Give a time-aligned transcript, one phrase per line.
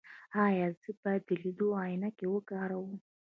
[0.45, 2.93] ایا زه باید د لیدلو عینکې وکاروم؟